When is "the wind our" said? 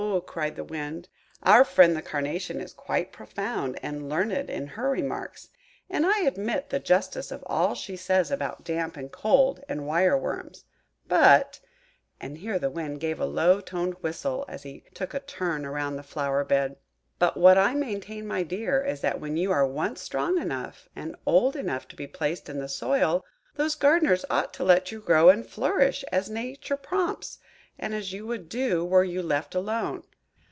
0.57-1.63